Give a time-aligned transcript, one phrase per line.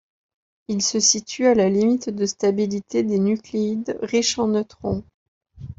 [0.67, 5.03] Il se situe à la limite de stabilité des nucléides riches en neutrons.